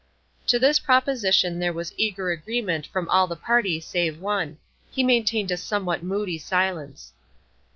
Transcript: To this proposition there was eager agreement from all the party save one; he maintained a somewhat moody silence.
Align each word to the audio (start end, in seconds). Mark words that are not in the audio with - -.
To 0.47 0.57
this 0.57 0.79
proposition 0.79 1.59
there 1.59 1.71
was 1.73 1.93
eager 1.95 2.31
agreement 2.31 2.87
from 2.87 3.07
all 3.09 3.27
the 3.27 3.35
party 3.35 3.79
save 3.79 4.19
one; 4.19 4.57
he 4.89 5.03
maintained 5.03 5.51
a 5.51 5.57
somewhat 5.57 6.01
moody 6.01 6.39
silence. 6.39 7.13